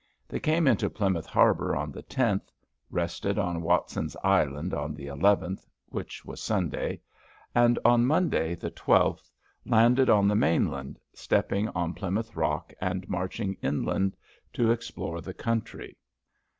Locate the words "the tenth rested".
1.91-3.37